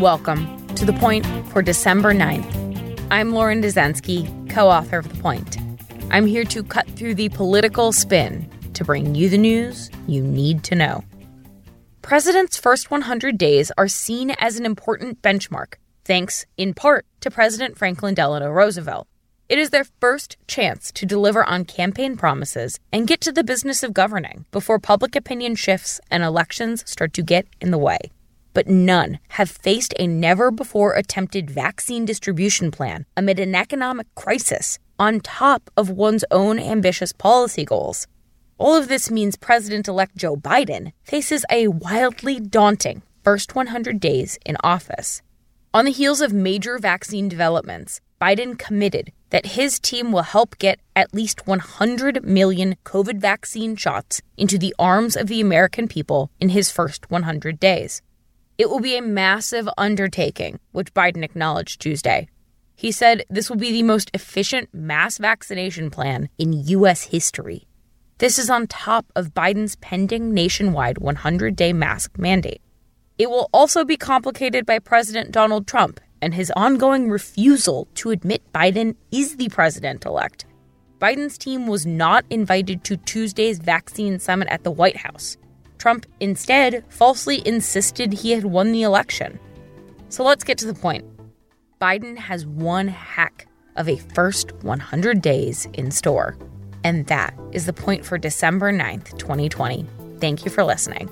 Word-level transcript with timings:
Welcome 0.00 0.64
to 0.76 0.84
The 0.84 0.92
Point 0.92 1.26
for 1.48 1.60
December 1.60 2.14
9th. 2.14 3.08
I'm 3.10 3.32
Lauren 3.32 3.60
Dezenski, 3.60 4.48
co 4.48 4.68
author 4.68 4.98
of 4.98 5.08
The 5.08 5.20
Point. 5.20 5.56
I'm 6.12 6.24
here 6.24 6.44
to 6.44 6.62
cut 6.62 6.88
through 6.90 7.16
the 7.16 7.30
political 7.30 7.90
spin 7.90 8.48
to 8.74 8.84
bring 8.84 9.16
you 9.16 9.28
the 9.28 9.38
news 9.38 9.90
you 10.06 10.22
need 10.22 10.62
to 10.64 10.76
know. 10.76 11.02
President's 12.00 12.56
first 12.56 12.92
100 12.92 13.36
days 13.36 13.72
are 13.76 13.88
seen 13.88 14.30
as 14.38 14.56
an 14.56 14.64
important 14.64 15.20
benchmark, 15.20 15.74
thanks 16.04 16.46
in 16.56 16.74
part 16.74 17.04
to 17.22 17.28
President 17.28 17.76
Franklin 17.76 18.14
Delano 18.14 18.50
Roosevelt. 18.50 19.08
It 19.48 19.58
is 19.58 19.70
their 19.70 19.86
first 20.00 20.36
chance 20.46 20.92
to 20.92 21.06
deliver 21.06 21.44
on 21.44 21.64
campaign 21.64 22.16
promises 22.16 22.78
and 22.92 23.08
get 23.08 23.20
to 23.22 23.32
the 23.32 23.42
business 23.42 23.82
of 23.82 23.94
governing 23.94 24.44
before 24.52 24.78
public 24.78 25.16
opinion 25.16 25.56
shifts 25.56 26.00
and 26.08 26.22
elections 26.22 26.88
start 26.88 27.12
to 27.14 27.22
get 27.22 27.48
in 27.60 27.72
the 27.72 27.78
way. 27.78 27.98
But 28.58 28.66
none 28.66 29.20
have 29.38 29.48
faced 29.48 29.94
a 30.00 30.08
never 30.08 30.50
before 30.50 30.94
attempted 30.94 31.48
vaccine 31.48 32.04
distribution 32.04 32.72
plan 32.72 33.06
amid 33.16 33.38
an 33.38 33.54
economic 33.54 34.12
crisis 34.16 34.80
on 34.98 35.20
top 35.20 35.70
of 35.76 35.90
one's 35.90 36.24
own 36.32 36.58
ambitious 36.58 37.12
policy 37.12 37.64
goals. 37.64 38.08
All 38.58 38.74
of 38.74 38.88
this 38.88 39.12
means 39.12 39.36
President 39.36 39.86
elect 39.86 40.16
Joe 40.16 40.34
Biden 40.34 40.90
faces 41.04 41.44
a 41.52 41.68
wildly 41.68 42.40
daunting 42.40 43.02
first 43.22 43.54
100 43.54 44.00
days 44.00 44.40
in 44.44 44.56
office. 44.64 45.22
On 45.72 45.84
the 45.84 45.92
heels 45.92 46.20
of 46.20 46.32
major 46.32 46.80
vaccine 46.80 47.28
developments, 47.28 48.00
Biden 48.20 48.58
committed 48.58 49.12
that 49.30 49.54
his 49.54 49.78
team 49.78 50.10
will 50.10 50.22
help 50.22 50.58
get 50.58 50.80
at 50.96 51.14
least 51.14 51.46
100 51.46 52.24
million 52.24 52.74
COVID 52.84 53.20
vaccine 53.20 53.76
shots 53.76 54.20
into 54.36 54.58
the 54.58 54.74
arms 54.80 55.14
of 55.14 55.28
the 55.28 55.40
American 55.40 55.86
people 55.86 56.32
in 56.40 56.48
his 56.48 56.72
first 56.72 57.08
100 57.08 57.60
days. 57.60 58.02
It 58.58 58.68
will 58.68 58.80
be 58.80 58.96
a 58.96 59.02
massive 59.02 59.68
undertaking, 59.78 60.58
which 60.72 60.92
Biden 60.92 61.22
acknowledged 61.22 61.80
Tuesday. 61.80 62.28
He 62.74 62.90
said 62.90 63.24
this 63.30 63.48
will 63.48 63.56
be 63.56 63.70
the 63.70 63.84
most 63.84 64.10
efficient 64.12 64.74
mass 64.74 65.18
vaccination 65.18 65.90
plan 65.90 66.28
in 66.38 66.52
U.S. 66.66 67.04
history. 67.04 67.68
This 68.18 68.36
is 68.36 68.50
on 68.50 68.66
top 68.66 69.06
of 69.14 69.32
Biden's 69.32 69.76
pending 69.76 70.34
nationwide 70.34 70.98
100 70.98 71.54
day 71.54 71.72
mask 71.72 72.18
mandate. 72.18 72.60
It 73.16 73.30
will 73.30 73.48
also 73.52 73.84
be 73.84 73.96
complicated 73.96 74.66
by 74.66 74.80
President 74.80 75.30
Donald 75.30 75.68
Trump 75.68 76.00
and 76.20 76.34
his 76.34 76.52
ongoing 76.56 77.08
refusal 77.08 77.86
to 77.94 78.10
admit 78.10 78.42
Biden 78.52 78.96
is 79.12 79.36
the 79.36 79.50
president 79.50 80.04
elect. 80.04 80.46
Biden's 80.98 81.38
team 81.38 81.68
was 81.68 81.86
not 81.86 82.24
invited 82.28 82.82
to 82.84 82.96
Tuesday's 82.96 83.60
vaccine 83.60 84.18
summit 84.18 84.48
at 84.48 84.64
the 84.64 84.72
White 84.72 84.96
House. 84.96 85.36
Trump 85.78 86.06
instead 86.20 86.84
falsely 86.88 87.46
insisted 87.46 88.12
he 88.12 88.32
had 88.32 88.44
won 88.44 88.72
the 88.72 88.82
election. 88.82 89.38
So 90.08 90.24
let's 90.24 90.44
get 90.44 90.58
to 90.58 90.66
the 90.66 90.74
point. 90.74 91.04
Biden 91.80 92.16
has 92.16 92.44
one 92.44 92.88
heck 92.88 93.46
of 93.76 93.88
a 93.88 93.96
first 93.96 94.52
100 94.62 95.22
days 95.22 95.66
in 95.74 95.90
store. 95.90 96.36
And 96.84 97.06
that 97.06 97.34
is 97.52 97.66
the 97.66 97.72
point 97.72 98.04
for 98.04 98.18
December 98.18 98.72
9th, 98.72 99.16
2020. 99.18 99.86
Thank 100.20 100.44
you 100.44 100.50
for 100.50 100.64
listening. 100.64 101.08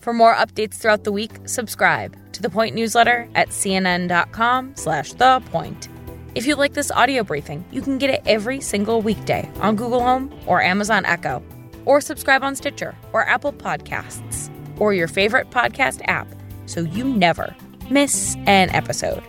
For 0.00 0.12
more 0.12 0.34
updates 0.34 0.74
throughout 0.74 1.04
the 1.04 1.12
week, 1.12 1.32
subscribe 1.46 2.14
to 2.34 2.42
the 2.42 2.50
Point 2.50 2.74
newsletter 2.74 3.28
at 3.34 3.48
cnn.com 3.48 4.76
slash 4.76 5.14
the 5.14 5.40
point. 5.46 5.88
If 6.34 6.46
you 6.46 6.56
like 6.56 6.74
this 6.74 6.90
audio 6.90 7.22
briefing, 7.22 7.64
you 7.70 7.80
can 7.80 7.96
get 7.96 8.10
it 8.10 8.20
every 8.26 8.60
single 8.60 9.00
weekday 9.00 9.50
on 9.60 9.76
Google 9.76 10.00
Home 10.00 10.34
or 10.46 10.60
Amazon 10.60 11.06
Echo, 11.06 11.42
or 11.84 12.00
subscribe 12.00 12.42
on 12.42 12.56
Stitcher 12.56 12.94
or 13.12 13.26
Apple 13.26 13.52
Podcasts, 13.52 14.50
or 14.80 14.94
your 14.94 15.08
favorite 15.08 15.50
podcast 15.50 16.00
app 16.04 16.28
so 16.66 16.80
you 16.80 17.04
never 17.04 17.54
miss 17.90 18.36
an 18.46 18.70
episode. 18.70 19.22